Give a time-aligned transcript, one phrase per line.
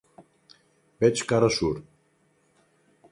[1.05, 1.85] Veig que ara surt.